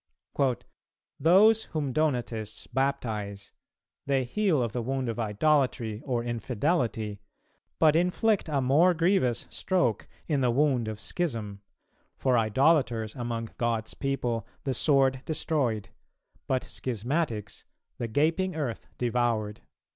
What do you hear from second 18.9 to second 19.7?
devoured."